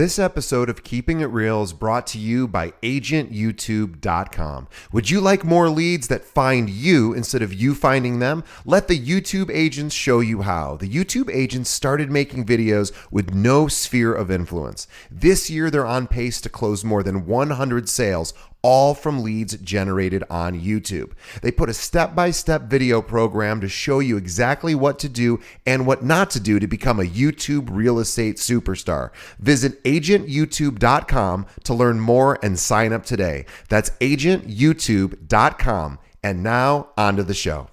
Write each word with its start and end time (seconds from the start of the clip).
This 0.00 0.18
episode 0.18 0.70
of 0.70 0.82
Keeping 0.82 1.20
It 1.20 1.26
Real 1.26 1.62
is 1.62 1.74
brought 1.74 2.06
to 2.06 2.18
you 2.18 2.48
by 2.48 2.70
agentyoutube.com. 2.82 4.68
Would 4.92 5.10
you 5.10 5.20
like 5.20 5.44
more 5.44 5.68
leads 5.68 6.08
that 6.08 6.24
find 6.24 6.70
you 6.70 7.12
instead 7.12 7.42
of 7.42 7.52
you 7.52 7.74
finding 7.74 8.18
them? 8.18 8.42
Let 8.64 8.88
the 8.88 8.98
YouTube 8.98 9.50
agents 9.54 9.94
show 9.94 10.20
you 10.20 10.40
how. 10.40 10.76
The 10.76 10.88
YouTube 10.88 11.28
agents 11.30 11.68
started 11.68 12.10
making 12.10 12.46
videos 12.46 12.92
with 13.10 13.34
no 13.34 13.68
sphere 13.68 14.14
of 14.14 14.30
influence. 14.30 14.88
This 15.10 15.50
year, 15.50 15.70
they're 15.70 15.84
on 15.84 16.06
pace 16.06 16.40
to 16.40 16.48
close 16.48 16.82
more 16.82 17.02
than 17.02 17.26
100 17.26 17.86
sales 17.86 18.32
all 18.62 18.94
from 18.94 19.22
leads 19.22 19.56
generated 19.58 20.24
on 20.30 20.60
YouTube. 20.60 21.12
They 21.42 21.50
put 21.50 21.68
a 21.68 21.74
step 21.74 22.14
by 22.14 22.30
step 22.30 22.62
video 22.62 23.02
program 23.02 23.60
to 23.60 23.68
show 23.68 23.98
you 23.98 24.16
exactly 24.16 24.74
what 24.74 24.98
to 25.00 25.08
do 25.08 25.40
and 25.66 25.86
what 25.86 26.04
not 26.04 26.30
to 26.30 26.40
do 26.40 26.58
to 26.58 26.66
become 26.66 27.00
a 27.00 27.04
YouTube 27.04 27.68
real 27.70 27.98
estate 27.98 28.36
superstar. 28.36 29.10
Visit 29.38 29.82
agentyoutube.com 29.84 31.46
to 31.64 31.74
learn 31.74 32.00
more 32.00 32.38
and 32.42 32.58
sign 32.58 32.92
up 32.92 33.04
today. 33.04 33.46
That's 33.68 33.90
agentyoutube.com. 34.00 35.98
And 36.22 36.42
now, 36.42 36.90
on 36.98 37.16
to 37.16 37.22
the 37.22 37.32
show. 37.32 37.68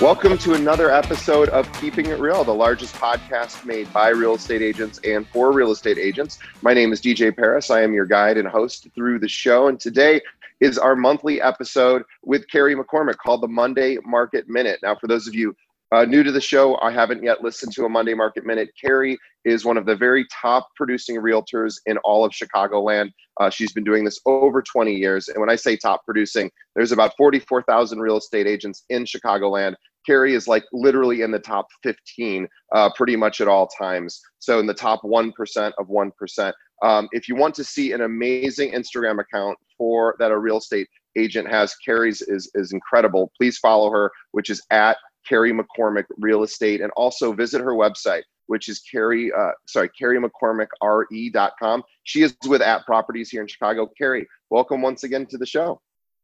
Welcome 0.00 0.38
to 0.38 0.54
another 0.54 0.90
episode 0.90 1.50
of 1.50 1.70
Keeping 1.78 2.06
It 2.06 2.18
Real, 2.18 2.42
the 2.42 2.54
largest 2.54 2.94
podcast 2.94 3.66
made 3.66 3.92
by 3.92 4.08
real 4.08 4.36
estate 4.36 4.62
agents 4.62 4.98
and 5.04 5.28
for 5.28 5.52
real 5.52 5.72
estate 5.72 5.98
agents. 5.98 6.38
My 6.62 6.72
name 6.72 6.90
is 6.94 7.02
DJ 7.02 7.36
Paris. 7.36 7.70
I 7.70 7.82
am 7.82 7.92
your 7.92 8.06
guide 8.06 8.38
and 8.38 8.48
host 8.48 8.88
through 8.94 9.18
the 9.18 9.28
show. 9.28 9.68
And 9.68 9.78
today 9.78 10.22
is 10.60 10.78
our 10.78 10.96
monthly 10.96 11.42
episode 11.42 12.02
with 12.24 12.48
Carrie 12.48 12.74
McCormick 12.74 13.18
called 13.18 13.42
the 13.42 13.48
Monday 13.48 13.98
Market 14.02 14.48
Minute. 14.48 14.80
Now, 14.82 14.96
for 14.96 15.06
those 15.06 15.28
of 15.28 15.34
you 15.34 15.54
uh, 15.92 16.04
new 16.04 16.22
to 16.22 16.30
the 16.30 16.40
show, 16.40 16.78
I 16.80 16.92
haven't 16.92 17.22
yet 17.22 17.42
listened 17.42 17.72
to 17.72 17.84
a 17.84 17.88
Monday 17.88 18.14
Market 18.14 18.46
Minute. 18.46 18.70
Carrie 18.80 19.18
is 19.44 19.64
one 19.64 19.76
of 19.76 19.86
the 19.86 19.96
very 19.96 20.24
top 20.32 20.68
producing 20.76 21.16
realtors 21.16 21.76
in 21.86 21.98
all 21.98 22.24
of 22.24 22.32
Chicagoland. 22.32 23.10
Uh, 23.40 23.50
she's 23.50 23.72
been 23.72 23.84
doing 23.84 24.04
this 24.04 24.20
over 24.26 24.62
20 24.62 24.94
years. 24.94 25.28
And 25.28 25.40
when 25.40 25.50
I 25.50 25.56
say 25.56 25.76
top 25.76 26.04
producing, 26.04 26.50
there's 26.76 26.92
about 26.92 27.16
44,000 27.16 27.98
real 27.98 28.18
estate 28.18 28.46
agents 28.46 28.84
in 28.90 29.04
Chicagoland. 29.04 29.74
Carrie 30.06 30.34
is 30.34 30.46
like 30.46 30.64
literally 30.72 31.22
in 31.22 31.30
the 31.30 31.38
top 31.38 31.66
15 31.82 32.46
uh, 32.74 32.90
pretty 32.94 33.16
much 33.16 33.40
at 33.40 33.48
all 33.48 33.66
times. 33.66 34.20
So 34.38 34.60
in 34.60 34.66
the 34.66 34.74
top 34.74 35.02
1% 35.02 35.72
of 35.78 35.86
1%. 35.88 36.52
Um, 36.82 37.08
if 37.12 37.28
you 37.28 37.36
want 37.36 37.54
to 37.56 37.64
see 37.64 37.92
an 37.92 38.02
amazing 38.02 38.72
Instagram 38.72 39.20
account 39.20 39.58
for 39.76 40.16
that 40.18 40.30
a 40.30 40.38
real 40.38 40.58
estate 40.58 40.88
agent 41.16 41.48
has, 41.48 41.74
Carrie's 41.84 42.22
is, 42.22 42.50
is 42.54 42.72
incredible. 42.72 43.32
Please 43.36 43.58
follow 43.58 43.90
her, 43.90 44.10
which 44.32 44.48
is 44.48 44.62
at 44.70 44.96
Carrie 45.28 45.52
McCormick 45.52 46.06
Real 46.18 46.42
Estate, 46.42 46.80
and 46.80 46.90
also 46.96 47.32
visit 47.32 47.60
her 47.60 47.72
website, 47.72 48.22
which 48.46 48.68
is 48.68 48.80
Carrie, 48.80 49.30
uh, 49.32 49.52
sorry, 49.66 49.88
Carrie 49.90 50.18
McCormick 50.18 50.68
RE.com. 50.82 51.82
She 52.04 52.22
is 52.22 52.36
with 52.46 52.62
At 52.62 52.84
Properties 52.86 53.30
here 53.30 53.42
in 53.42 53.48
Chicago. 53.48 53.90
Carrie, 53.96 54.26
welcome 54.50 54.82
once 54.82 55.04
again 55.04 55.26
to 55.26 55.38
the 55.38 55.46
show. 55.46 55.80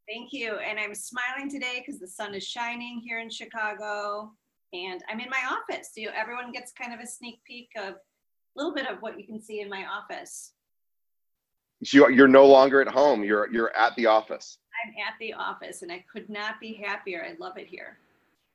Thank 0.09 0.33
you. 0.33 0.55
And 0.57 0.79
I'm 0.79 0.95
smiling 0.95 1.51
today 1.51 1.83
because 1.85 2.01
the 2.01 2.07
sun 2.07 2.35
is 2.35 2.47
shining 2.47 3.01
here 3.05 3.19
in 3.19 3.29
Chicago 3.29 4.33
and 4.73 5.03
I'm 5.09 5.21
in 5.21 5.29
my 5.31 5.43
office. 5.51 5.91
So 5.95 6.03
everyone 6.15 6.53
gets 6.53 6.73
kind 6.73 6.95
of 6.95 7.01
a 7.01 7.07
sneak 7.07 7.41
peek 7.45 7.71
of 7.77 7.95
a 7.95 7.99
little 8.55 8.75
bit 8.75 8.89
of 8.89 8.99
what 9.03 9.19
you 9.19 9.27
can 9.27 9.41
see 9.41 9.61
in 9.61 9.69
my 9.69 9.85
office. 9.87 10.53
So 11.85 12.09
you're 12.09 12.29
no 12.29 12.47
longer 12.47 12.81
at 12.81 12.89
home. 12.89 13.23
You're 13.23 13.53
you're 13.53 13.77
at 13.77 13.95
the 13.97 14.07
office. 14.07 14.59
I'm 14.85 14.95
at 15.07 15.15
the 15.21 15.35
office 15.35 15.83
and 15.83 15.93
I 15.93 16.05
could 16.11 16.29
not 16.31 16.61
be 16.61 16.73
happier. 16.75 17.25
I 17.25 17.37
love 17.39 17.59
it 17.59 17.67
here. 17.67 17.99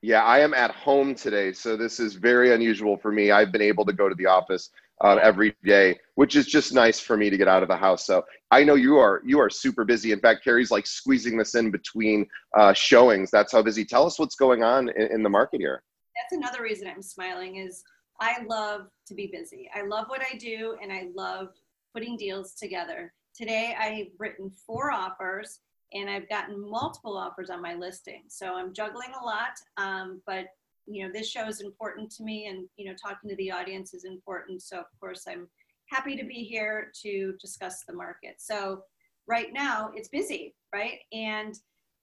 Yeah, 0.03 0.23
I 0.23 0.39
am 0.39 0.56
at 0.56 0.72
home 0.72 1.13
today, 1.13 1.53
so 1.53 1.78
this 1.78 2.00
is 2.00 2.16
very 2.16 2.56
unusual 2.56 2.97
for 2.97 3.12
me. 3.12 3.29
I've 3.29 3.51
been 3.51 3.62
able 3.62 3.85
to 3.85 3.94
go 3.94 4.09
to 4.09 4.16
the 4.16 4.25
office 4.25 4.72
uh, 5.03 5.19
every 5.22 5.56
day, 5.63 6.00
which 6.16 6.35
is 6.35 6.47
just 6.47 6.73
nice 6.73 7.00
for 7.00 7.16
me 7.16 7.29
to 7.29 7.38
get 7.38 7.47
out 7.47 7.62
of 7.62 7.69
the 7.69 7.78
house. 7.78 8.06
So 8.06 8.25
I 8.50 8.63
know 8.63 8.73
you 8.73 8.97
are 8.97 9.22
you 9.23 9.39
are 9.39 9.50
super 9.50 9.85
busy. 9.85 10.12
In 10.12 10.19
fact, 10.19 10.44
Carrie's 10.44 10.72
like 10.72 10.88
squeezing 10.88 11.38
this 11.38 11.53
in 11.53 11.69
between 11.69 12.25
uh, 12.57 12.73
showings. 12.73 13.29
That's 13.29 13.51
how 13.51 13.62
busy. 13.62 13.85
Tell 13.85 14.07
us 14.07 14.17
what's 14.17 14.35
going 14.35 14.63
on 14.63 14.89
in, 14.89 15.12
in 15.12 15.23
the 15.23 15.29
market 15.29 15.62
here. 15.62 15.84
That's 16.16 16.35
another 16.35 16.63
reason 16.63 16.88
I'm 16.88 17.03
smiling. 17.03 17.57
Is 17.57 17.83
I 18.19 18.41
love 18.50 18.88
to 19.07 19.13
be 19.13 19.28
busy. 19.28 19.69
I 19.75 19.83
love 19.83 20.06
what 20.07 20.22
I 20.22 20.35
do, 20.35 20.78
and 20.81 20.91
I 20.91 21.09
love 21.16 21.50
putting 21.94 22.18
deals 22.18 22.56
together. 22.56 23.13
Today, 23.35 23.75
I've 23.79 24.13
written 24.18 24.50
four 24.50 24.91
offers 24.91 25.59
and 25.94 26.09
I've 26.09 26.29
gotten 26.29 26.59
multiple 26.59 27.18
offers 27.18 27.50
on 27.50 27.62
my 27.62 27.74
listing. 27.74 28.24
So 28.28 28.56
I'm 28.56 28.74
juggling 28.74 29.12
a 29.19 29.25
lot, 29.25 29.59
um, 29.78 30.22
but 30.25 30.46
you 30.88 31.06
know 31.06 31.13
this 31.13 31.29
show 31.29 31.47
is 31.47 31.62
important 31.62 32.12
to 32.12 32.24
me, 32.24 32.47
and 32.47 32.68
you 32.78 32.85
know 32.85 32.96
talking 32.96 33.29
to 33.29 33.35
the 33.35 33.52
audience 33.52 33.94
is 33.94 34.06
important. 34.06 34.62
So 34.62 34.80
of 34.80 34.85
course 35.00 35.25
I'm 35.28 35.47
happy 35.90 36.16
to 36.16 36.24
be 36.24 36.44
here 36.44 36.91
to 37.03 37.34
discuss 37.40 37.84
the 37.88 37.94
market. 37.94 38.35
So 38.40 38.84
right 39.28 39.53
now 39.53 39.91
it's 39.96 40.09
busy, 40.09 40.56
right? 40.74 41.00
And 41.12 41.56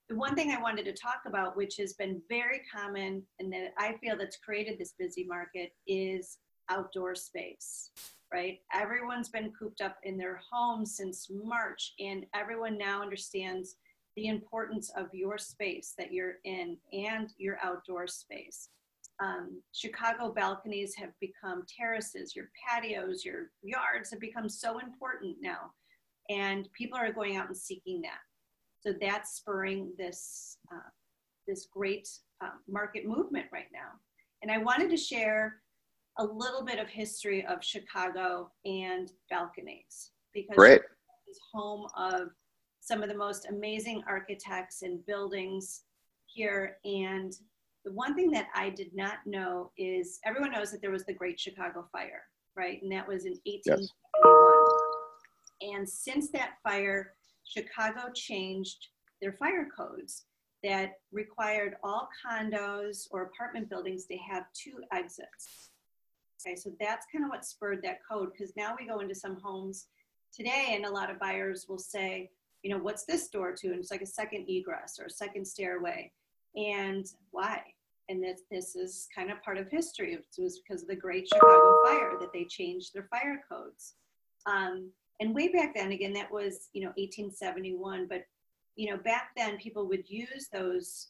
the 0.09 0.17
one 0.17 0.35
thing 0.35 0.51
I 0.51 0.61
wanted 0.61 0.85
to 0.87 0.93
talk 0.93 1.23
about, 1.27 1.57
which 1.57 1.77
has 1.77 1.93
been 1.95 2.21
very 2.29 2.63
common 2.75 3.23
and 3.39 3.53
that 3.53 3.73
I 3.77 3.95
feel 4.03 4.17
that's 4.17 4.39
created 4.39 4.79
this 4.79 4.95
busy 4.99 5.25
market, 5.25 5.73
is 5.87 6.39
outdoor 6.71 7.15
space 7.15 7.91
right? 8.33 8.59
Everyone's 8.75 9.29
been 9.29 9.53
cooped 9.59 9.81
up 9.81 9.97
in 10.03 10.19
their 10.19 10.41
homes 10.51 10.97
since 10.97 11.29
March, 11.31 11.95
and 11.99 12.27
everyone 12.35 12.77
now 12.77 13.03
understands 13.03 13.77
the 14.17 14.27
importance 14.27 14.91
of 14.97 15.07
your 15.13 15.39
space 15.39 15.95
that 15.97 16.13
you're 16.13 16.35
in 16.45 16.77
and 16.93 17.31
your 17.39 17.59
outdoor 17.63 18.07
space. 18.07 18.69
Um, 19.21 19.63
Chicago 19.73 20.33
balconies 20.33 20.95
have 20.97 21.11
become 21.21 21.65
terraces, 21.69 22.37
your 22.37 22.51
patios, 22.69 23.25
your 23.25 23.51
yards 23.63 24.11
have 24.11 24.21
become 24.21 24.49
so 24.49 24.79
important 24.79 25.37
now. 25.41 25.73
And 26.31 26.69
people 26.73 26.99
are 26.99 27.13
going 27.13 27.37
out 27.37 27.47
and 27.47 27.57
seeking 27.57 28.03
that. 28.03 28.21
So 28.81 28.95
that's 29.01 29.37
spurring 29.37 29.93
this, 29.99 30.59
uh, 30.73 30.91
this 31.47 31.67
great 31.73 32.09
uh, 32.45 32.51
market 32.69 33.07
movement 33.07 33.47
right 33.53 33.67
now. 33.73 33.99
And 34.43 34.53
I 34.53 34.59
wanted 34.59 34.91
to 34.91 34.97
share 34.97 35.57
a 36.19 36.25
little 36.25 36.65
bit 36.65 36.79
of 36.79 36.89
history 36.89 37.47
of 37.47 37.63
Chicago 37.63 38.51
and 38.65 39.13
balconies 39.31 40.11
because 40.35 40.57
Great. 40.57 40.83
it's 41.27 41.39
home 41.53 41.87
of 41.97 42.31
some 42.81 43.03
of 43.03 43.09
the 43.09 43.17
most 43.17 43.47
amazing 43.49 44.03
architects 44.09 44.83
and 44.83 45.05
buildings 45.07 45.83
here. 46.27 46.77
And 46.85 47.33
the 47.85 47.93
one 47.93 48.15
thing 48.15 48.31
that 48.33 48.49
I 48.55 48.71
did 48.71 48.95
not 48.95 49.19
know 49.27 49.71
is 49.79 50.19
everyone 50.25 50.51
knows 50.51 50.73
that 50.73 50.81
there 50.81 50.91
was 50.91 51.05
the 51.05 51.15
Great 51.15 51.39
Chicago 51.39 51.89
Fire, 51.93 52.23
right? 52.57 52.83
And 52.83 52.91
that 52.91 53.07
was 53.07 53.25
in 53.25 53.33
1871. 53.45 53.81
Yes. 53.81 55.77
And 55.77 55.89
since 55.89 56.31
that 56.31 56.55
fire, 56.63 57.15
Chicago 57.45 58.11
changed 58.15 58.89
their 59.23 59.33
fire 59.33 59.69
codes 59.77 60.25
that 60.65 60.95
required 61.13 61.77
all 61.85 62.09
condos 62.27 63.07
or 63.11 63.23
apartment 63.23 63.71
buildings 63.71 64.07
to 64.07 64.17
have 64.17 64.45
two 64.55 64.75
exits. 64.93 65.71
Okay, 66.47 66.55
so 66.57 66.71
that's 66.79 67.07
kind 67.11 67.25
of 67.25 67.31
what 67.31 67.45
spurred 67.45 67.83
that 67.83 67.99
code 68.09 68.31
because 68.33 68.55
now 68.57 68.77
we 68.79 68.87
go 68.87 69.01
into 69.01 69.15
some 69.15 69.41
homes 69.43 69.87
today 70.33 70.73
and 70.73 70.85
a 70.85 70.91
lot 70.91 71.11
of 71.11 71.19
buyers 71.19 71.67
will 71.69 71.79
say, 71.79 72.31
you 72.63 72.71
know, 72.71 72.79
what's 72.79 73.05
this 73.05 73.29
door 73.29 73.53
to? 73.53 73.69
And 73.69 73.81
it's 73.81 73.91
like 73.91 74.03
a 74.03 74.07
second 74.07 74.49
egress 74.49 74.99
or 75.01 75.07
a 75.07 75.11
second 75.11 75.47
stairway. 75.47 76.13
And 76.57 77.07
why? 77.31 77.63
And 78.09 78.23
this, 78.23 78.43
this 78.51 78.75
is 78.77 79.09
kind 79.15 79.31
of 79.31 79.43
part 79.43 79.59
of 79.59 79.69
history. 79.69 80.15
It 80.15 80.43
was 80.43 80.61
because 80.61 80.83
of 80.83 80.89
the 80.89 80.97
Great 80.97 81.29
Chicago 81.29 81.83
Fire 81.85 82.17
that 82.21 82.33
they 82.33 82.45
changed 82.45 82.95
their 82.95 83.09
fire 83.11 83.43
codes. 83.51 83.95
Um, 84.47 84.91
and 85.21 85.35
way 85.35 85.49
back 85.49 85.75
then, 85.75 85.93
again, 85.93 86.13
that 86.15 86.31
was, 86.31 86.69
you 86.73 86.83
know, 86.83 86.93
1871. 86.97 88.07
But, 88.09 88.25
you 88.77 88.91
know, 88.91 88.97
back 88.97 89.31
then 89.37 89.57
people 89.59 89.87
would 89.89 90.09
use 90.09 90.49
those 90.53 91.09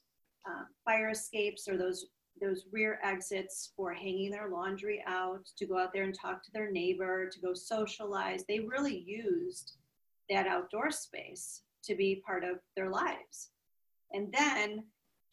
uh, 0.48 0.64
fire 0.84 1.10
escapes 1.10 1.68
or 1.68 1.76
those 1.76 2.06
those 2.40 2.64
rear 2.72 2.98
exits 3.02 3.72
for 3.76 3.92
hanging 3.92 4.30
their 4.30 4.48
laundry 4.48 5.02
out, 5.06 5.46
to 5.56 5.66
go 5.66 5.78
out 5.78 5.92
there 5.92 6.04
and 6.04 6.14
talk 6.14 6.42
to 6.44 6.52
their 6.52 6.70
neighbor, 6.70 7.28
to 7.28 7.40
go 7.40 7.54
socialize. 7.54 8.44
They 8.48 8.60
really 8.60 8.98
used 8.98 9.72
that 10.30 10.46
outdoor 10.46 10.90
space 10.90 11.62
to 11.84 11.94
be 11.94 12.22
part 12.26 12.44
of 12.44 12.58
their 12.76 12.90
lives. 12.90 13.50
And 14.12 14.32
then 14.32 14.84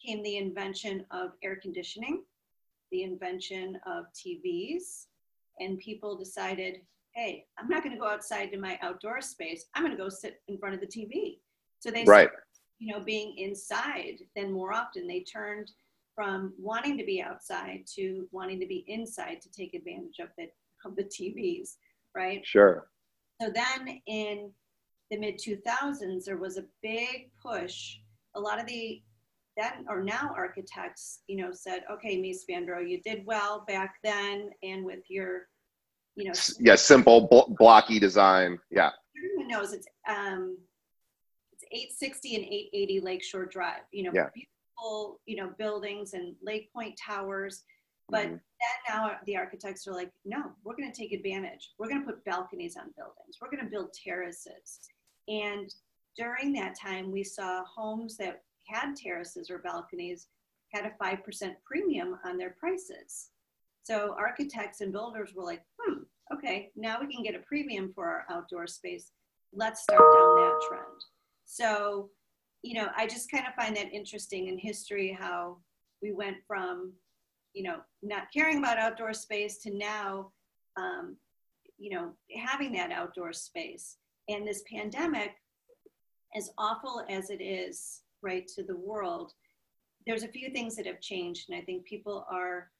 came 0.04 0.22
the 0.22 0.36
invention 0.36 1.04
of 1.10 1.32
air 1.42 1.56
conditioning, 1.56 2.22
the 2.92 3.02
invention 3.02 3.78
of 3.86 4.06
TVs, 4.14 5.06
and 5.58 5.78
people 5.78 6.16
decided, 6.16 6.80
hey, 7.14 7.46
I'm 7.58 7.68
not 7.68 7.82
going 7.82 7.94
to 7.94 8.00
go 8.00 8.08
outside 8.08 8.52
to 8.52 8.58
my 8.58 8.78
outdoor 8.82 9.20
space. 9.20 9.66
I'm 9.74 9.82
going 9.82 9.96
to 9.96 10.02
go 10.02 10.08
sit 10.08 10.42
in 10.48 10.58
front 10.58 10.74
of 10.74 10.80
the 10.80 10.86
TV. 10.86 11.38
So 11.80 11.90
they 11.90 12.04
right. 12.04 12.28
started, 12.28 12.38
you 12.78 12.92
know, 12.92 13.00
being 13.00 13.36
inside 13.38 14.18
then 14.34 14.52
more 14.52 14.74
often. 14.74 15.06
They 15.06 15.20
turned 15.20 15.70
from 16.16 16.54
wanting 16.58 16.96
to 16.98 17.04
be 17.04 17.22
outside 17.22 17.84
to 17.94 18.26
wanting 18.32 18.58
to 18.58 18.66
be 18.66 18.84
inside 18.88 19.40
to 19.42 19.52
take 19.52 19.74
advantage 19.74 20.18
of 20.18 20.28
the 20.36 20.48
of 20.84 20.96
the 20.96 21.04
TVs, 21.04 21.76
right? 22.14 22.44
Sure. 22.44 22.88
So 23.40 23.50
then 23.54 24.00
in 24.06 24.50
the 25.10 25.18
mid 25.18 25.38
2000s, 25.38 26.24
there 26.24 26.38
was 26.38 26.56
a 26.56 26.64
big 26.82 27.30
push. 27.40 27.98
A 28.34 28.40
lot 28.40 28.58
of 28.58 28.66
the 28.66 29.02
then 29.56 29.86
or 29.88 30.02
now 30.02 30.32
architects, 30.36 31.20
you 31.28 31.36
know, 31.36 31.50
said, 31.52 31.84
okay, 31.90 32.18
Mies 32.20 32.40
van 32.48 32.66
you 32.86 33.00
did 33.02 33.24
well 33.24 33.64
back 33.66 33.96
then, 34.04 34.50
and 34.62 34.84
with 34.84 35.00
your, 35.08 35.48
you 36.14 36.24
know, 36.24 36.32
yeah, 36.58 36.74
simple 36.74 37.26
bl- 37.26 37.54
blocky 37.58 37.98
design. 37.98 38.58
Yeah. 38.70 38.90
Everyone 39.16 39.48
knows 39.48 39.72
it's 39.72 39.86
um, 40.08 40.58
it's 41.52 41.64
860 41.72 42.36
and 42.36 42.44
880 42.44 43.00
Lakeshore 43.00 43.46
Drive. 43.46 43.82
You 43.92 44.04
know, 44.04 44.10
yeah. 44.14 44.28
Beautiful, 44.76 45.20
you 45.26 45.36
know, 45.36 45.50
buildings 45.58 46.14
and 46.14 46.34
Lake 46.42 46.72
Point 46.72 46.98
towers. 47.04 47.64
But 48.08 48.26
mm-hmm. 48.26 48.34
then 48.34 48.76
now 48.88 49.16
the 49.26 49.36
architects 49.36 49.86
are 49.86 49.92
like, 49.92 50.12
no, 50.24 50.52
we're 50.64 50.76
going 50.76 50.90
to 50.90 50.96
take 50.96 51.12
advantage. 51.12 51.72
We're 51.78 51.88
going 51.88 52.02
to 52.02 52.06
put 52.06 52.24
balconies 52.24 52.76
on 52.76 52.92
buildings. 52.96 53.38
We're 53.40 53.50
going 53.50 53.64
to 53.64 53.70
build 53.70 53.92
terraces. 53.92 54.80
And 55.28 55.74
during 56.16 56.52
that 56.54 56.78
time, 56.78 57.10
we 57.10 57.24
saw 57.24 57.64
homes 57.64 58.16
that 58.18 58.42
had 58.66 58.94
terraces 58.96 59.50
or 59.50 59.58
balconies 59.58 60.28
had 60.72 60.86
a 60.86 61.04
5% 61.04 61.54
premium 61.64 62.18
on 62.24 62.36
their 62.36 62.56
prices. 62.58 63.30
So 63.82 64.14
architects 64.18 64.80
and 64.80 64.92
builders 64.92 65.32
were 65.34 65.44
like, 65.44 65.62
hmm, 65.80 66.02
okay, 66.32 66.70
now 66.76 66.98
we 67.00 67.12
can 67.12 67.22
get 67.22 67.34
a 67.34 67.40
premium 67.40 67.92
for 67.94 68.06
our 68.06 68.24
outdoor 68.30 68.66
space. 68.66 69.10
Let's 69.52 69.82
start 69.82 70.00
down 70.00 70.36
that 70.36 70.60
trend. 70.68 71.04
So, 71.44 72.10
you 72.66 72.74
know, 72.74 72.88
I 72.96 73.06
just 73.06 73.30
kind 73.30 73.44
of 73.46 73.54
find 73.54 73.76
that 73.76 73.92
interesting 73.92 74.48
in 74.48 74.58
history 74.58 75.16
how 75.18 75.58
we 76.02 76.10
went 76.12 76.38
from, 76.48 76.92
you 77.54 77.62
know, 77.62 77.76
not 78.02 78.32
caring 78.34 78.58
about 78.58 78.78
outdoor 78.78 79.14
space 79.14 79.58
to 79.58 79.70
now, 79.72 80.32
um, 80.76 81.16
you 81.78 81.90
know, 81.90 82.10
having 82.44 82.72
that 82.72 82.90
outdoor 82.90 83.32
space. 83.32 83.98
And 84.28 84.44
this 84.44 84.64
pandemic, 84.68 85.30
as 86.34 86.50
awful 86.58 87.04
as 87.08 87.30
it 87.30 87.40
is, 87.40 88.00
right, 88.20 88.48
to 88.48 88.64
the 88.64 88.76
world, 88.76 89.32
there's 90.04 90.24
a 90.24 90.28
few 90.28 90.50
things 90.50 90.74
that 90.74 90.86
have 90.86 91.00
changed. 91.00 91.48
And 91.48 91.56
I 91.56 91.62
think 91.62 91.84
people 91.84 92.26
are, 92.28 92.70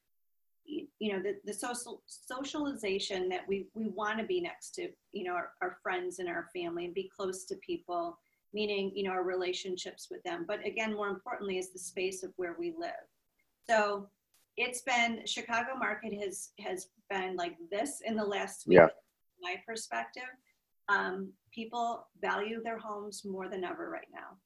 you 0.64 1.12
know, 1.12 1.22
the, 1.22 1.36
the 1.44 1.54
social 1.54 2.02
socialization 2.06 3.28
that 3.28 3.46
we, 3.46 3.68
we 3.74 3.86
want 3.86 4.18
to 4.18 4.24
be 4.24 4.40
next 4.40 4.74
to, 4.74 4.88
you 5.12 5.22
know, 5.22 5.34
our, 5.34 5.52
our 5.62 5.78
friends 5.80 6.18
and 6.18 6.28
our 6.28 6.48
family 6.52 6.86
and 6.86 6.94
be 6.94 7.08
close 7.16 7.44
to 7.44 7.54
people, 7.56 8.18
meaning, 8.58 8.90
you 8.94 9.04
know, 9.04 9.10
our 9.10 9.22
relationships 9.22 10.08
with 10.10 10.22
them. 10.24 10.44
But 10.48 10.64
again, 10.64 10.94
more 10.94 11.08
importantly, 11.08 11.58
is 11.58 11.70
the 11.72 11.78
space 11.78 12.22
of 12.22 12.30
where 12.36 12.56
we 12.58 12.74
live. 12.78 13.06
So 13.68 14.08
it's 14.56 14.82
been 14.82 15.20
Chicago 15.26 15.72
market 15.78 16.12
has 16.22 16.50
has 16.60 16.88
been 17.10 17.36
like 17.36 17.56
this 17.70 17.90
in 18.08 18.16
the 18.16 18.24
last 18.24 18.66
week, 18.66 18.78
yeah. 18.78 18.88
my 19.40 19.54
perspective 19.68 20.32
um, 20.88 21.32
people 21.52 22.06
value 22.20 22.62
their 22.62 22.78
homes 22.78 23.24
more 23.24 23.48
than 23.48 23.64
ever 23.64 23.90
right 23.90 24.08
now. 24.12 24.36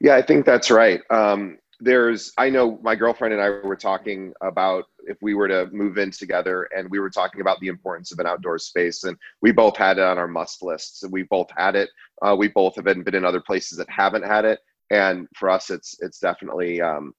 Yeah, 0.00 0.16
I 0.16 0.22
think 0.22 0.44
that's 0.44 0.70
right. 0.70 1.00
Um, 1.10 1.58
there's, 1.80 2.32
I 2.36 2.50
know 2.50 2.78
my 2.82 2.94
girlfriend 2.94 3.34
and 3.34 3.42
I 3.42 3.48
were 3.48 3.76
talking 3.76 4.32
about 4.42 4.84
if 5.06 5.18
we 5.22 5.34
were 5.34 5.48
to 5.48 5.68
move 5.72 5.98
in 5.98 6.10
together, 6.10 6.68
and 6.76 6.90
we 6.90 6.98
were 6.98 7.10
talking 7.10 7.40
about 7.40 7.60
the 7.60 7.68
importance 7.68 8.12
of 8.12 8.18
an 8.18 8.26
outdoor 8.26 8.58
space, 8.58 9.04
and 9.04 9.16
we 9.40 9.52
both 9.52 9.76
had 9.76 9.98
it 9.98 10.04
on 10.04 10.18
our 10.18 10.28
must 10.28 10.62
lists. 10.62 11.02
And 11.02 11.12
We 11.12 11.24
both 11.24 11.48
had 11.56 11.76
it. 11.76 11.90
Uh, 12.20 12.36
we 12.38 12.48
both 12.48 12.76
have 12.76 12.84
been, 12.84 13.02
been 13.02 13.14
in 13.14 13.24
other 13.24 13.40
places 13.40 13.78
that 13.78 13.90
haven't 13.90 14.24
had 14.24 14.44
it, 14.44 14.60
and 14.90 15.28
for 15.34 15.50
us, 15.50 15.70
it's 15.70 15.96
it's 16.00 16.18
definitely 16.18 16.80
um, 16.80 17.14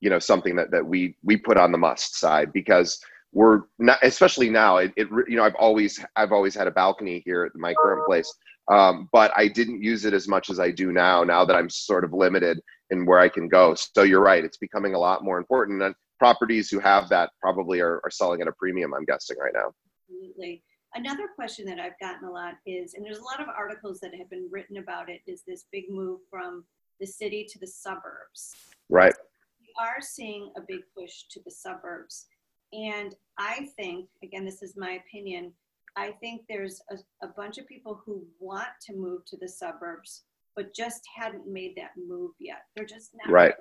you 0.00 0.10
know 0.10 0.18
something 0.18 0.54
that 0.56 0.70
that 0.70 0.84
we 0.86 1.16
we 1.24 1.36
put 1.36 1.56
on 1.56 1.72
the 1.72 1.78
must 1.78 2.18
side 2.18 2.52
because 2.52 3.00
we're 3.32 3.62
not 3.78 3.98
especially 4.02 4.48
now 4.50 4.76
it, 4.76 4.92
it, 4.96 5.08
you 5.28 5.36
know 5.36 5.42
i've 5.42 5.56
always 5.56 6.04
i've 6.14 6.30
always 6.30 6.54
had 6.54 6.68
a 6.68 6.70
balcony 6.70 7.22
here 7.24 7.44
at 7.44 7.56
my 7.56 7.74
current 7.74 8.06
place. 8.06 8.32
Um, 8.70 9.10
but 9.12 9.32
i 9.36 9.48
didn't 9.48 9.82
use 9.82 10.04
it 10.04 10.14
as 10.14 10.26
much 10.28 10.48
as 10.48 10.58
i 10.60 10.70
do 10.70 10.92
now 10.92 11.22
now 11.24 11.44
that 11.44 11.56
i'm 11.56 11.68
sort 11.68 12.04
of 12.04 12.12
limited 12.12 12.60
in 12.90 13.04
where 13.04 13.18
i 13.18 13.28
can 13.28 13.48
go. 13.48 13.74
So 13.74 14.02
you're 14.02 14.22
right 14.22 14.44
it's 14.44 14.58
becoming 14.58 14.94
a 14.94 14.98
lot 14.98 15.24
more 15.24 15.38
important. 15.38 15.82
And 15.82 15.94
properties 16.24 16.70
who 16.70 16.78
have 16.78 17.08
that 17.10 17.30
probably 17.38 17.80
are, 17.80 18.00
are 18.02 18.10
selling 18.10 18.40
at 18.40 18.48
a 18.48 18.52
premium 18.52 18.94
i'm 18.94 19.04
guessing 19.04 19.36
right 19.38 19.52
now. 19.54 19.72
Absolutely. 20.08 20.62
Another 20.94 21.28
question 21.34 21.66
that 21.66 21.78
i've 21.78 21.98
gotten 22.00 22.26
a 22.26 22.30
lot 22.30 22.54
is 22.66 22.94
and 22.94 23.04
there's 23.04 23.18
a 23.18 23.30
lot 23.32 23.40
of 23.40 23.48
articles 23.48 24.00
that 24.00 24.14
have 24.14 24.30
been 24.30 24.48
written 24.50 24.78
about 24.78 25.10
it 25.10 25.20
is 25.26 25.42
this 25.46 25.66
big 25.70 25.84
move 25.90 26.20
from 26.30 26.64
the 27.00 27.06
city 27.06 27.46
to 27.50 27.58
the 27.58 27.66
suburbs. 27.66 28.54
Right. 28.88 29.14
We 29.60 29.68
are 29.78 30.00
seeing 30.00 30.50
a 30.56 30.60
big 30.66 30.80
push 30.96 31.24
to 31.30 31.40
the 31.44 31.50
suburbs. 31.50 32.26
And 32.72 33.14
I 33.38 33.68
think, 33.76 34.08
again, 34.22 34.44
this 34.44 34.62
is 34.62 34.74
my 34.76 35.00
opinion, 35.06 35.52
I 35.96 36.12
think 36.20 36.42
there's 36.48 36.80
a, 36.90 37.26
a, 37.26 37.28
bunch 37.28 37.58
of 37.58 37.68
people 37.68 38.00
who 38.04 38.24
want 38.40 38.68
to 38.86 38.96
move 38.96 39.24
to 39.26 39.36
the 39.36 39.48
suburbs, 39.48 40.22
but 40.56 40.74
just 40.74 41.02
hadn't 41.16 41.46
made 41.46 41.74
that 41.76 41.92
move 41.96 42.32
yet. 42.40 42.62
They're 42.74 42.84
just 42.84 43.10
not 43.14 43.32
right. 43.32 43.54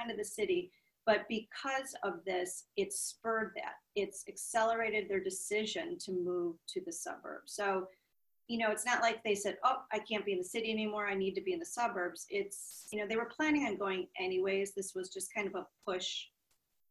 out 0.00 0.10
of 0.10 0.16
the 0.16 0.24
city. 0.24 0.70
But 1.06 1.26
because 1.28 1.94
of 2.02 2.24
this, 2.26 2.64
it 2.76 2.92
spurred 2.92 3.52
that. 3.54 3.74
It's 3.94 4.24
accelerated 4.28 5.08
their 5.08 5.22
decision 5.22 5.96
to 6.00 6.12
move 6.12 6.56
to 6.68 6.80
the 6.84 6.92
suburbs. 6.92 7.52
So, 7.52 7.86
you 8.48 8.58
know, 8.58 8.70
it's 8.70 8.84
not 8.84 9.02
like 9.02 9.22
they 9.22 9.36
said, 9.36 9.56
oh, 9.64 9.82
I 9.92 10.00
can't 10.00 10.26
be 10.26 10.32
in 10.32 10.38
the 10.38 10.44
city 10.44 10.70
anymore. 10.70 11.06
I 11.06 11.14
need 11.14 11.34
to 11.36 11.40
be 11.40 11.52
in 11.52 11.60
the 11.60 11.64
suburbs. 11.64 12.26
It's, 12.28 12.88
you 12.92 13.00
know, 13.00 13.06
they 13.08 13.16
were 13.16 13.30
planning 13.36 13.66
on 13.66 13.78
going 13.78 14.08
anyways. 14.20 14.74
This 14.74 14.94
was 14.94 15.08
just 15.08 15.32
kind 15.32 15.46
of 15.46 15.54
a 15.54 15.66
push 15.88 16.26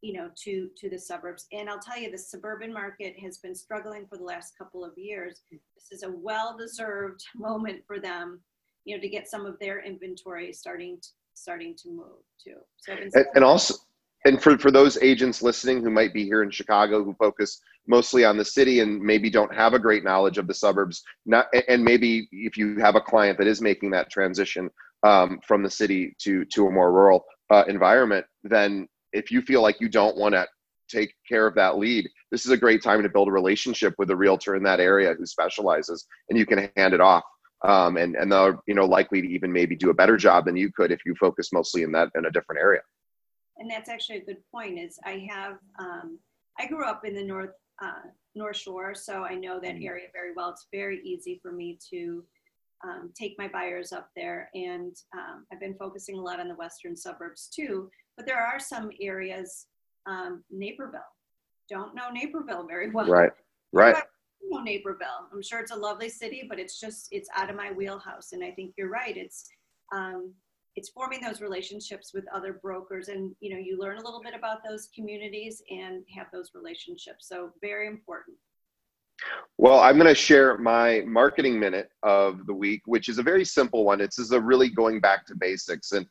you 0.01 0.13
know, 0.13 0.29
to, 0.35 0.69
to 0.77 0.87
the 0.87 0.99
suburbs. 0.99 1.47
And 1.51 1.67
I'll 1.67 1.79
tell 1.79 1.97
you, 1.97 2.11
the 2.11 2.17
suburban 2.17 2.71
market 2.71 3.15
has 3.23 3.39
been 3.39 3.55
struggling 3.55 4.05
for 4.07 4.17
the 4.17 4.23
last 4.23 4.55
couple 4.55 4.85
of 4.85 4.91
years. 4.97 5.41
This 5.51 5.91
is 5.91 6.03
a 6.03 6.11
well-deserved 6.11 7.23
moment 7.35 7.81
for 7.87 7.99
them, 7.99 8.39
you 8.83 8.95
know, 8.95 9.01
to 9.01 9.09
get 9.09 9.27
some 9.27 9.47
of 9.47 9.57
their 9.59 9.83
inventory 9.83 10.53
starting 10.53 10.99
to, 11.01 11.07
starting 11.33 11.75
to 11.77 11.89
move 11.89 12.21
too. 12.43 12.57
So 12.77 12.93
and, 12.93 13.11
and 13.33 13.43
also, 13.43 13.73
and 14.25 14.41
for, 14.41 14.57
for 14.57 14.71
those 14.71 14.97
agents 15.01 15.41
listening 15.43 15.81
who 15.81 15.91
might 15.91 16.13
be 16.13 16.25
here 16.25 16.41
in 16.41 16.49
Chicago 16.49 17.03
who 17.03 17.13
focus 17.13 17.61
mostly 17.87 18.25
on 18.25 18.37
the 18.37 18.43
city 18.43 18.79
and 18.79 18.99
maybe 18.99 19.29
don't 19.29 19.53
have 19.53 19.73
a 19.73 19.79
great 19.79 20.03
knowledge 20.03 20.39
of 20.39 20.47
the 20.47 20.53
suburbs, 20.53 21.03
not 21.25 21.47
and 21.67 21.83
maybe 21.83 22.27
if 22.31 22.57
you 22.57 22.77
have 22.79 22.95
a 22.95 23.01
client 23.01 23.37
that 23.37 23.47
is 23.47 23.61
making 23.61 23.91
that 23.91 24.09
transition 24.09 24.69
um, 25.03 25.39
from 25.47 25.61
the 25.61 25.69
city 25.69 26.15
to 26.19 26.43
to 26.45 26.67
a 26.67 26.71
more 26.71 26.91
rural 26.91 27.23
uh, 27.51 27.63
environment, 27.67 28.25
then 28.43 28.87
if 29.13 29.31
you 29.31 29.41
feel 29.41 29.61
like 29.61 29.79
you 29.79 29.87
don't 29.87 30.17
want 30.17 30.33
to 30.33 30.47
take 30.89 31.13
care 31.27 31.47
of 31.47 31.55
that 31.55 31.77
lead, 31.77 32.09
this 32.31 32.45
is 32.45 32.51
a 32.51 32.57
great 32.57 32.81
time 32.83 33.01
to 33.03 33.09
build 33.09 33.27
a 33.27 33.31
relationship 33.31 33.93
with 33.97 34.09
a 34.09 34.15
realtor 34.15 34.55
in 34.55 34.63
that 34.63 34.79
area 34.79 35.13
who 35.13 35.25
specializes, 35.25 36.05
and 36.29 36.37
you 36.37 36.45
can 36.45 36.69
hand 36.75 36.93
it 36.93 37.01
off. 37.01 37.23
Um, 37.63 37.97
and 37.97 38.15
and 38.15 38.31
they're 38.31 38.57
you 38.67 38.73
know 38.73 38.85
likely 38.85 39.21
to 39.21 39.27
even 39.27 39.51
maybe 39.51 39.75
do 39.75 39.91
a 39.91 39.93
better 39.93 40.17
job 40.17 40.45
than 40.45 40.57
you 40.57 40.71
could 40.71 40.91
if 40.91 41.05
you 41.05 41.13
focus 41.19 41.53
mostly 41.53 41.83
in 41.83 41.91
that 41.91 42.09
in 42.15 42.25
a 42.25 42.31
different 42.31 42.59
area. 42.59 42.81
And 43.57 43.69
that's 43.69 43.89
actually 43.89 44.17
a 44.17 44.25
good 44.25 44.43
point. 44.51 44.79
Is 44.79 44.99
I 45.03 45.27
have 45.29 45.57
um, 45.79 46.19
I 46.59 46.67
grew 46.67 46.85
up 46.85 47.05
in 47.05 47.15
the 47.15 47.23
north 47.23 47.51
uh, 47.81 48.09
North 48.35 48.57
Shore, 48.57 48.95
so 48.95 49.23
I 49.23 49.35
know 49.35 49.59
that 49.59 49.75
mm-hmm. 49.75 49.87
area 49.87 50.07
very 50.13 50.33
well. 50.35 50.49
It's 50.49 50.67
very 50.71 51.01
easy 51.03 51.39
for 51.41 51.51
me 51.51 51.79
to 51.89 52.23
um, 52.83 53.11
take 53.17 53.35
my 53.37 53.47
buyers 53.47 53.91
up 53.91 54.09
there, 54.15 54.49
and 54.53 54.95
um, 55.13 55.45
I've 55.51 55.59
been 55.59 55.75
focusing 55.75 56.17
a 56.17 56.21
lot 56.21 56.39
on 56.39 56.47
the 56.47 56.55
western 56.55 56.95
suburbs 56.95 57.47
too 57.47 57.89
but 58.17 58.25
there 58.25 58.41
are 58.41 58.59
some 58.59 58.91
areas, 59.01 59.67
um, 60.05 60.43
Naperville. 60.49 61.01
Don't 61.69 61.95
know 61.95 62.09
Naperville 62.11 62.67
very 62.67 62.91
well. 62.91 63.07
Right, 63.07 63.31
right. 63.73 63.95
know 64.49 64.61
Naperville. 64.61 65.27
I'm 65.33 65.41
sure 65.41 65.59
it's 65.59 65.71
a 65.71 65.75
lovely 65.75 66.09
city, 66.09 66.45
but 66.47 66.59
it's 66.59 66.79
just 66.79 67.07
it's 67.11 67.29
out 67.35 67.49
of 67.49 67.55
my 67.55 67.71
wheelhouse. 67.71 68.31
And 68.31 68.43
I 68.43 68.51
think 68.51 68.73
you're 68.77 68.89
right. 68.89 69.17
It's 69.17 69.49
um, 69.93 70.33
it's 70.75 70.89
forming 70.89 71.21
those 71.21 71.41
relationships 71.41 72.13
with 72.13 72.25
other 72.33 72.53
brokers, 72.53 73.07
and 73.07 73.35
you 73.39 73.53
know 73.53 73.59
you 73.59 73.79
learn 73.79 73.97
a 73.97 74.03
little 74.03 74.21
bit 74.21 74.33
about 74.33 74.59
those 74.67 74.89
communities 74.93 75.61
and 75.69 76.03
have 76.15 76.27
those 76.33 76.51
relationships. 76.53 77.27
So 77.27 77.51
very 77.61 77.87
important. 77.87 78.37
Well, 79.57 79.79
I'm 79.79 79.95
going 79.95 80.09
to 80.09 80.15
share 80.15 80.57
my 80.57 81.01
marketing 81.07 81.57
minute 81.57 81.89
of 82.03 82.45
the 82.45 82.53
week, 82.53 82.81
which 82.85 83.07
is 83.07 83.17
a 83.17 83.23
very 83.23 83.45
simple 83.45 83.85
one. 83.85 84.01
It's 84.01 84.19
is 84.19 84.31
a 84.31 84.41
really 84.41 84.69
going 84.69 84.99
back 84.99 85.25
to 85.27 85.35
basics, 85.35 85.93
and 85.93 86.05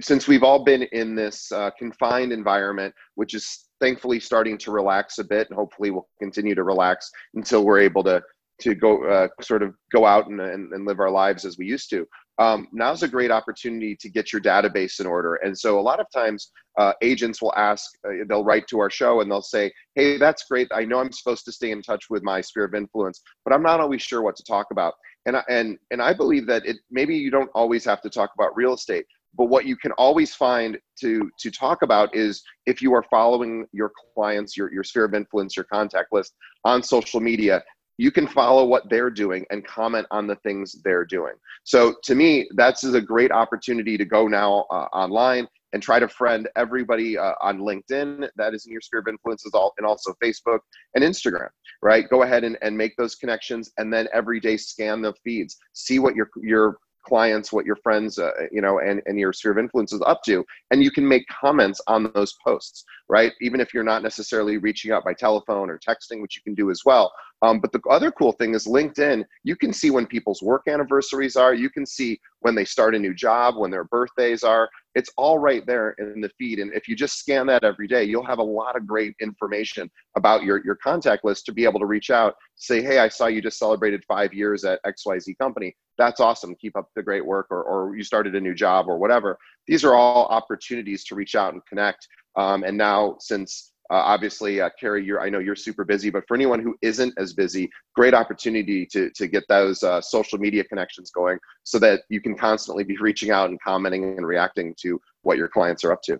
since 0.00 0.26
we've 0.28 0.42
all 0.42 0.64
been 0.64 0.82
in 0.92 1.14
this 1.14 1.50
uh, 1.52 1.70
confined 1.78 2.32
environment, 2.32 2.94
which 3.14 3.34
is 3.34 3.68
thankfully 3.80 4.20
starting 4.20 4.58
to 4.58 4.70
relax 4.70 5.18
a 5.18 5.24
bit, 5.24 5.48
and 5.50 5.56
hopefully 5.56 5.90
we'll 5.90 6.08
continue 6.20 6.54
to 6.54 6.62
relax 6.64 7.10
until 7.34 7.64
we're 7.64 7.80
able 7.80 8.04
to 8.04 8.22
to 8.60 8.74
go 8.74 9.04
uh, 9.04 9.28
sort 9.40 9.62
of 9.62 9.74
go 9.92 10.06
out 10.06 10.28
and, 10.28 10.40
and, 10.40 10.72
and, 10.72 10.84
live 10.84 11.00
our 11.00 11.10
lives 11.10 11.44
as 11.44 11.58
we 11.58 11.66
used 11.66 11.90
to. 11.90 12.06
Um, 12.38 12.68
now's 12.72 13.02
a 13.02 13.08
great 13.08 13.30
opportunity 13.30 13.96
to 13.96 14.08
get 14.08 14.32
your 14.32 14.42
database 14.42 15.00
in 15.00 15.06
order. 15.06 15.36
And 15.36 15.56
so 15.56 15.78
a 15.78 15.80
lot 15.80 16.00
of 16.00 16.06
times 16.12 16.50
uh, 16.78 16.92
agents 17.00 17.40
will 17.40 17.54
ask, 17.56 17.92
uh, 18.06 18.24
they'll 18.28 18.44
write 18.44 18.66
to 18.68 18.80
our 18.80 18.90
show 18.90 19.20
and 19.20 19.30
they'll 19.30 19.42
say, 19.42 19.72
hey, 19.94 20.16
that's 20.18 20.44
great. 20.44 20.68
I 20.74 20.84
know 20.84 20.98
I'm 20.98 21.12
supposed 21.12 21.44
to 21.44 21.52
stay 21.52 21.70
in 21.70 21.82
touch 21.82 22.06
with 22.10 22.24
my 22.24 22.40
sphere 22.40 22.64
of 22.64 22.74
influence, 22.74 23.22
but 23.44 23.54
I'm 23.54 23.62
not 23.62 23.80
always 23.80 24.02
sure 24.02 24.22
what 24.22 24.36
to 24.36 24.44
talk 24.44 24.66
about. 24.72 24.94
And, 25.26 25.36
and, 25.48 25.78
and 25.92 26.02
I 26.02 26.12
believe 26.12 26.46
that 26.48 26.66
it, 26.66 26.76
maybe 26.90 27.16
you 27.16 27.30
don't 27.30 27.50
always 27.54 27.84
have 27.84 28.02
to 28.02 28.10
talk 28.10 28.30
about 28.36 28.56
real 28.56 28.74
estate, 28.74 29.06
but 29.36 29.46
what 29.46 29.66
you 29.66 29.76
can 29.76 29.92
always 29.92 30.34
find 30.34 30.78
to 31.00 31.30
to 31.38 31.50
talk 31.50 31.82
about 31.82 32.14
is 32.14 32.42
if 32.66 32.80
you 32.80 32.94
are 32.94 33.04
following 33.10 33.66
your 33.72 33.90
clients 34.14 34.56
your, 34.56 34.72
your 34.72 34.84
sphere 34.84 35.04
of 35.04 35.14
influence 35.14 35.56
your 35.56 35.64
contact 35.64 36.12
list 36.12 36.34
on 36.64 36.82
social 36.82 37.20
media 37.20 37.62
you 37.96 38.10
can 38.10 38.26
follow 38.26 38.64
what 38.64 38.88
they're 38.90 39.10
doing 39.10 39.44
and 39.50 39.66
comment 39.66 40.06
on 40.10 40.26
the 40.26 40.36
things 40.36 40.80
they're 40.84 41.04
doing. 41.04 41.34
So 41.64 41.94
to 42.04 42.14
me, 42.14 42.48
that's 42.56 42.84
a 42.84 43.00
great 43.00 43.30
opportunity 43.30 43.96
to 43.96 44.04
go 44.04 44.26
now 44.26 44.66
uh, 44.70 44.86
online 44.92 45.46
and 45.72 45.82
try 45.82 45.98
to 45.98 46.08
friend 46.08 46.48
everybody 46.56 47.18
uh, 47.18 47.32
on 47.40 47.58
LinkedIn 47.58 48.28
that 48.36 48.54
is 48.54 48.64
in 48.64 48.72
your 48.72 48.80
sphere 48.80 49.00
of 49.00 49.08
influences, 49.08 49.52
all, 49.54 49.74
and 49.76 49.86
also 49.86 50.14
Facebook 50.22 50.60
and 50.94 51.02
Instagram, 51.02 51.48
right? 51.82 52.08
Go 52.08 52.22
ahead 52.22 52.44
and, 52.44 52.56
and 52.62 52.78
make 52.78 52.96
those 52.96 53.16
connections 53.16 53.72
and 53.76 53.92
then 53.92 54.06
every 54.12 54.38
day 54.38 54.56
scan 54.56 55.02
the 55.02 55.12
feeds, 55.24 55.56
see 55.72 55.98
what 55.98 56.14
your, 56.14 56.30
your 56.40 56.78
clients, 57.04 57.52
what 57.52 57.66
your 57.66 57.76
friends, 57.76 58.18
uh, 58.18 58.30
you 58.50 58.60
know, 58.60 58.78
and, 58.78 59.02
and 59.06 59.18
your 59.18 59.32
sphere 59.32 59.52
of 59.52 59.58
influence 59.58 59.92
is 59.92 60.02
up 60.06 60.22
to. 60.24 60.44
And 60.70 60.82
you 60.82 60.90
can 60.90 61.06
make 61.06 61.26
comments 61.28 61.80
on 61.86 62.10
those 62.14 62.34
posts, 62.44 62.84
right? 63.08 63.32
Even 63.40 63.60
if 63.60 63.72
you're 63.72 63.84
not 63.84 64.02
necessarily 64.02 64.58
reaching 64.58 64.90
out 64.90 65.04
by 65.04 65.12
telephone 65.12 65.70
or 65.70 65.78
texting, 65.78 66.22
which 66.22 66.36
you 66.36 66.42
can 66.42 66.54
do 66.54 66.70
as 66.70 66.82
well. 66.84 67.12
Um, 67.44 67.60
but 67.60 67.72
the 67.72 67.80
other 67.90 68.10
cool 68.10 68.32
thing 68.32 68.54
is 68.54 68.66
LinkedIn, 68.66 69.22
you 69.42 69.54
can 69.54 69.70
see 69.70 69.90
when 69.90 70.06
people's 70.06 70.40
work 70.40 70.62
anniversaries 70.66 71.36
are, 71.36 71.52
you 71.52 71.68
can 71.68 71.84
see 71.84 72.18
when 72.40 72.54
they 72.54 72.64
start 72.64 72.94
a 72.94 72.98
new 72.98 73.12
job, 73.12 73.58
when 73.58 73.70
their 73.70 73.84
birthdays 73.84 74.42
are. 74.42 74.70
It's 74.94 75.10
all 75.18 75.38
right 75.38 75.62
there 75.66 75.90
in 75.98 76.22
the 76.22 76.30
feed. 76.38 76.58
And 76.58 76.72
if 76.72 76.88
you 76.88 76.96
just 76.96 77.18
scan 77.18 77.46
that 77.48 77.62
every 77.62 77.86
day, 77.86 78.04
you'll 78.04 78.24
have 78.24 78.38
a 78.38 78.42
lot 78.42 78.76
of 78.76 78.86
great 78.86 79.14
information 79.20 79.90
about 80.16 80.42
your, 80.42 80.64
your 80.64 80.76
contact 80.76 81.22
list 81.22 81.44
to 81.44 81.52
be 81.52 81.64
able 81.64 81.80
to 81.80 81.86
reach 81.86 82.08
out, 82.08 82.34
say, 82.56 82.80
hey, 82.80 82.98
I 82.98 83.08
saw 83.08 83.26
you 83.26 83.42
just 83.42 83.58
celebrated 83.58 84.02
five 84.08 84.32
years 84.32 84.64
at 84.64 84.80
XYZ 84.84 85.36
company. 85.36 85.76
That's 85.98 86.20
awesome. 86.20 86.54
Keep 86.54 86.78
up 86.78 86.88
the 86.96 87.02
great 87.02 87.26
work, 87.26 87.48
or, 87.50 87.62
or 87.62 87.94
you 87.94 88.04
started 88.04 88.34
a 88.36 88.40
new 88.40 88.54
job, 88.54 88.86
or 88.88 88.96
whatever. 88.96 89.36
These 89.66 89.84
are 89.84 89.94
all 89.94 90.28
opportunities 90.28 91.04
to 91.04 91.14
reach 91.14 91.34
out 91.34 91.52
and 91.52 91.64
connect. 91.66 92.08
Um, 92.36 92.64
and 92.64 92.78
now, 92.78 93.16
since 93.20 93.73
uh, 93.90 93.96
obviously, 93.96 94.60
uh, 94.62 94.70
Carrie, 94.80 95.04
you're, 95.04 95.20
I 95.20 95.28
know 95.28 95.40
you're 95.40 95.54
super 95.54 95.84
busy, 95.84 96.08
but 96.08 96.26
for 96.26 96.34
anyone 96.34 96.60
who 96.60 96.74
isn't 96.80 97.12
as 97.18 97.34
busy, 97.34 97.70
great 97.94 98.14
opportunity 98.14 98.86
to, 98.86 99.10
to 99.10 99.26
get 99.26 99.44
those 99.48 99.82
uh, 99.82 100.00
social 100.00 100.38
media 100.38 100.64
connections 100.64 101.10
going 101.10 101.38
so 101.64 101.78
that 101.80 102.02
you 102.08 102.20
can 102.20 102.34
constantly 102.34 102.84
be 102.84 102.96
reaching 102.96 103.30
out 103.30 103.50
and 103.50 103.60
commenting 103.60 104.04
and 104.16 104.26
reacting 104.26 104.74
to 104.80 104.98
what 105.22 105.36
your 105.36 105.48
clients 105.48 105.84
are 105.84 105.92
up 105.92 106.00
to. 106.02 106.18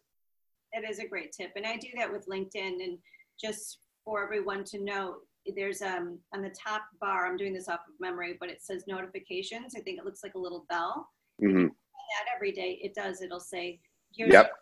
That 0.74 0.88
is 0.88 0.98
a 0.98 1.06
great 1.06 1.32
tip. 1.32 1.52
And 1.56 1.64
I 1.64 1.76
do 1.76 1.88
that 1.96 2.12
with 2.12 2.26
LinkedIn. 2.28 2.82
And 2.84 2.98
just 3.40 3.78
for 4.04 4.22
everyone 4.22 4.64
to 4.64 4.78
know, 4.84 5.16
there's 5.56 5.80
um, 5.80 6.18
on 6.34 6.42
the 6.42 6.50
top 6.50 6.82
bar, 7.00 7.26
I'm 7.26 7.38
doing 7.38 7.54
this 7.54 7.68
off 7.68 7.80
of 7.88 7.94
memory, 7.98 8.36
but 8.38 8.50
it 8.50 8.62
says 8.62 8.84
notifications. 8.86 9.74
I 9.74 9.80
think 9.80 9.98
it 9.98 10.04
looks 10.04 10.22
like 10.22 10.34
a 10.34 10.38
little 10.38 10.66
bell. 10.68 11.08
Mm-hmm. 11.42 11.66
That 11.66 12.34
every 12.34 12.52
day 12.52 12.78
it 12.82 12.94
does. 12.94 13.22
It'll 13.22 13.40
say, 13.40 13.80
here's 14.14 14.32
yep 14.32 14.52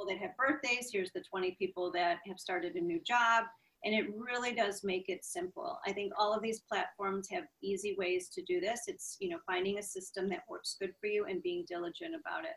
people 0.00 0.12
that 0.12 0.20
have 0.20 0.36
birthdays, 0.36 0.90
here's 0.92 1.12
the 1.12 1.22
20 1.28 1.56
people 1.58 1.90
that 1.92 2.18
have 2.26 2.38
started 2.38 2.74
a 2.74 2.80
new 2.80 3.00
job. 3.00 3.44
And 3.84 3.94
it 3.94 4.06
really 4.14 4.54
does 4.54 4.82
make 4.84 5.08
it 5.08 5.24
simple. 5.24 5.78
I 5.86 5.92
think 5.92 6.12
all 6.18 6.34
of 6.34 6.42
these 6.42 6.60
platforms 6.60 7.28
have 7.32 7.44
easy 7.62 7.96
ways 7.98 8.28
to 8.34 8.42
do 8.42 8.60
this. 8.60 8.82
It's, 8.88 9.16
you 9.20 9.30
know, 9.30 9.38
finding 9.46 9.78
a 9.78 9.82
system 9.82 10.28
that 10.30 10.42
works 10.48 10.76
good 10.78 10.92
for 11.00 11.06
you 11.06 11.24
and 11.26 11.42
being 11.42 11.64
diligent 11.66 12.14
about 12.14 12.44
it. 12.44 12.56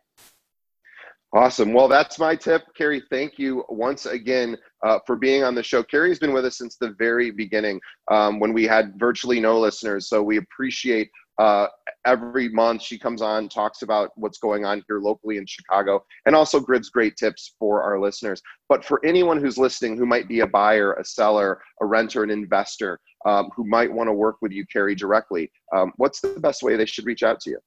Awesome. 1.33 1.73
Well, 1.73 1.87
that's 1.87 2.19
my 2.19 2.35
tip. 2.35 2.63
Carrie, 2.77 3.03
thank 3.09 3.39
you 3.39 3.63
once 3.69 4.05
again 4.05 4.57
uh, 4.85 4.99
for 5.07 5.15
being 5.15 5.43
on 5.43 5.55
the 5.55 5.63
show. 5.63 5.81
Carrie's 5.81 6.19
been 6.19 6.33
with 6.33 6.45
us 6.45 6.57
since 6.57 6.75
the 6.75 6.91
very 6.99 7.31
beginning 7.31 7.79
um, 8.11 8.39
when 8.39 8.53
we 8.53 8.65
had 8.65 8.93
virtually 8.99 9.39
no 9.39 9.59
listeners. 9.59 10.07
So 10.07 10.21
we 10.21 10.37
appreciate 10.37 11.09
uh, 11.39 11.67
every 12.05 12.49
month 12.49 12.81
she 12.81 12.99
comes 12.99 13.21
on, 13.21 13.49
talks 13.49 13.81
about 13.81 14.11
what's 14.15 14.37
going 14.37 14.65
on 14.65 14.83
here 14.87 14.99
locally 14.99 15.37
in 15.37 15.45
Chicago, 15.45 16.03
and 16.25 16.35
also 16.35 16.59
gives 16.59 16.89
great 16.89 17.15
tips 17.15 17.55
for 17.57 17.81
our 17.81 17.99
listeners. 17.99 18.41
But 18.69 18.85
for 18.85 19.03
anyone 19.05 19.39
who's 19.39 19.57
listening 19.57 19.97
who 19.97 20.05
might 20.05 20.27
be 20.27 20.41
a 20.41 20.47
buyer, 20.47 20.93
a 20.93 21.05
seller, 21.05 21.61
a 21.81 21.85
renter, 21.85 22.23
an 22.23 22.29
investor, 22.29 22.99
um, 23.25 23.49
who 23.55 23.65
might 23.65 23.91
want 23.91 24.07
to 24.07 24.13
work 24.13 24.37
with 24.41 24.51
you, 24.51 24.65
Carrie, 24.71 24.95
directly, 24.95 25.51
um, 25.75 25.93
what's 25.97 26.19
the 26.21 26.39
best 26.39 26.61
way 26.61 26.75
they 26.75 26.85
should 26.85 27.05
reach 27.05 27.23
out 27.23 27.39
to 27.41 27.51
you? 27.51 27.59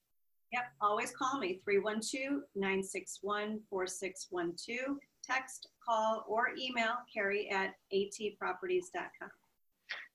Yep, 0.53 0.65
always 0.81 1.11
call 1.11 1.39
me 1.39 1.61
312 1.65 2.43
961 2.55 3.61
4612. 3.69 4.99
Text, 5.25 5.69
call, 5.85 6.25
or 6.29 6.51
email 6.57 6.95
Carrie 7.13 7.51
at 7.51 7.75
atproperties.com. 7.93 9.31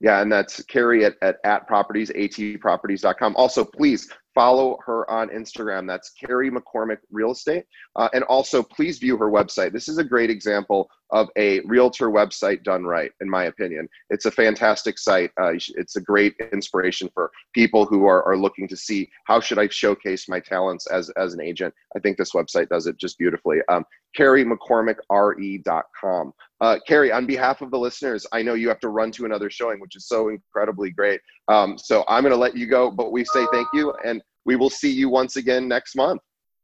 Yeah, 0.02 0.22
and 0.22 0.32
that's 0.32 0.64
Carrie 0.64 1.06
at, 1.06 1.16
at, 1.22 1.42
properties, 1.68 2.10
at 2.10 2.18
properties, 2.18 3.04
atproperties.com. 3.04 3.36
Also, 3.36 3.64
please 3.64 4.10
follow 4.34 4.80
her 4.84 5.10
on 5.10 5.30
Instagram. 5.30 5.86
That's 5.86 6.10
Carrie 6.10 6.50
McCormick 6.50 6.98
Real 7.12 7.32
Estate. 7.32 7.66
Uh, 7.96 8.10
and 8.14 8.24
also, 8.24 8.64
please 8.64 8.98
view 8.98 9.16
her 9.18 9.30
website. 9.30 9.72
This 9.72 9.88
is 9.88 10.00
a 10.00 10.04
great 10.04 10.32
example 10.32 10.90
of 11.12 11.30
a 11.38 11.60
realtor 11.62 12.10
website 12.10 12.64
done 12.64 12.84
right, 12.84 13.12
in 13.22 13.30
my 13.30 13.46
opinion. 13.46 13.88
It's 14.10 14.26
a 14.26 14.32
fantastic 14.32 14.98
site. 14.98 15.32
Uh, 15.40 15.54
it's 15.54 15.96
a 15.96 16.02
great 16.02 16.36
inspiration 16.52 17.10
for 17.14 17.32
people 17.54 17.86
who 17.86 18.06
are, 18.06 18.24
are 18.24 18.38
looking 18.38 18.68
to 18.70 18.78
see 18.78 19.10
how 19.26 19.40
should 19.40 19.60
I 19.60 19.68
showcase 19.68 20.30
my 20.30 20.40
talents 20.40 20.88
as, 20.88 21.10
as 21.12 21.34
an 21.34 21.42
agent. 21.42 21.74
I 21.96 22.00
think 22.00 22.18
this 22.18 22.34
website 22.34 22.70
does 22.70 22.88
it 22.88 22.98
just 22.98 23.18
beautifully. 23.18 23.60
Um, 23.70 23.86
CarrieMcCormickRE.com. 24.18 26.34
Uh, 26.60 26.78
Carrie, 26.88 27.12
on 27.12 27.26
behalf 27.26 27.62
of 27.62 27.72
the 27.72 27.80
listeners, 27.80 28.26
I 28.32 28.42
know 28.42 28.54
you 28.54 28.68
have 28.70 28.80
to 28.82 28.90
run 28.90 29.12
to 29.14 29.26
another 29.26 29.50
showing, 29.50 29.80
which 29.80 29.96
is 29.96 30.08
so 30.08 30.30
incredibly 30.30 30.92
great. 30.92 31.22
Um, 31.48 31.78
so 31.78 32.04
I'm 32.08 32.24
going 32.24 32.32
to 32.32 32.38
let 32.38 32.56
you 32.56 32.68
go, 32.68 32.92
but 32.92 33.12
we 33.12 33.26
say 33.26 33.46
thank 33.52 33.68
you, 33.74 33.94
and 34.06 34.22
we 34.46 34.56
will 34.56 34.70
see 34.70 34.92
you 34.92 35.10
once 35.10 35.38
again 35.38 35.68
next 35.68 35.96
month. 35.96 36.22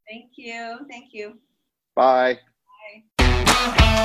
Thank 0.09 0.31
you. 0.37 0.77
Thank 0.89 1.13
you. 1.13 1.39
Bye. 1.95 2.39
Bye. 3.17 4.03